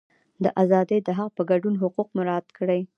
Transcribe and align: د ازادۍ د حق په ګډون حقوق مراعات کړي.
د 0.43 0.45
ازادۍ 0.61 0.99
د 1.03 1.09
حق 1.17 1.31
په 1.37 1.43
ګډون 1.51 1.73
حقوق 1.81 2.07
مراعات 2.17 2.47
کړي. 2.57 2.81